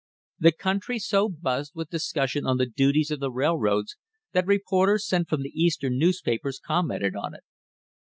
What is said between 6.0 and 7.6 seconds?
papers commented on it.